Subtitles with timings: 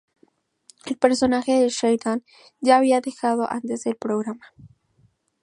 [0.87, 2.23] El personaje de Sheridan
[2.59, 4.47] ya había dejado antes el programa.